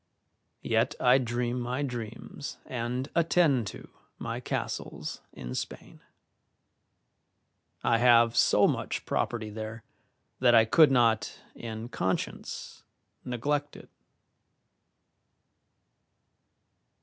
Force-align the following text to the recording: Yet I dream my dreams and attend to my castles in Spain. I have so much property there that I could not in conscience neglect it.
Yet 0.63 0.95
I 0.99 1.19
dream 1.19 1.59
my 1.59 1.83
dreams 1.83 2.57
and 2.65 3.07
attend 3.13 3.67
to 3.67 3.87
my 4.17 4.39
castles 4.39 5.21
in 5.31 5.53
Spain. 5.53 6.01
I 7.83 7.99
have 7.99 8.35
so 8.35 8.67
much 8.67 9.05
property 9.05 9.51
there 9.51 9.83
that 10.39 10.55
I 10.55 10.65
could 10.65 10.89
not 10.89 11.31
in 11.53 11.87
conscience 11.87 12.81
neglect 13.23 13.75
it. 13.75 13.89